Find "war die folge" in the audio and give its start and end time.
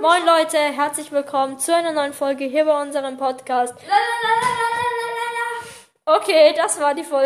6.80-7.16